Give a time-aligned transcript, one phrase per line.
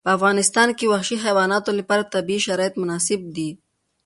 [0.05, 3.49] په افغانستان کې وحشي حیواناتو لپاره طبیعي شرایط مناسب دي.